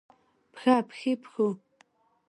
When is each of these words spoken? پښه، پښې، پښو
پښه، 0.53 0.75
پښې، 0.89 1.11
پښو 1.21 1.47